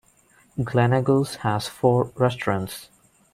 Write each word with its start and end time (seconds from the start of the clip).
Gleneagles 0.57 1.35
has 1.35 1.67
four 1.67 2.05
restaurants. 2.15 2.87